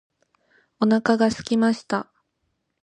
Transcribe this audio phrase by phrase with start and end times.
[0.79, 2.11] お腹がすきました